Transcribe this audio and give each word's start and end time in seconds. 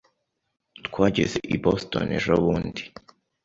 Twageze 0.87 1.37
i 1.53 1.55
Boston 1.63 2.07
ejobundi. 2.17 2.83